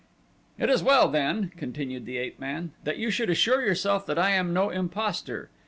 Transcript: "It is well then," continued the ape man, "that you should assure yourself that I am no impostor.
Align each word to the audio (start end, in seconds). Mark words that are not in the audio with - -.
"It 0.57 0.67
is 0.71 0.81
well 0.81 1.09
then," 1.09 1.51
continued 1.57 2.07
the 2.07 2.17
ape 2.17 2.39
man, 2.39 2.71
"that 2.85 2.97
you 2.97 3.11
should 3.11 3.29
assure 3.29 3.61
yourself 3.61 4.03
that 4.07 4.17
I 4.17 4.31
am 4.31 4.51
no 4.51 4.71
impostor. 4.71 5.51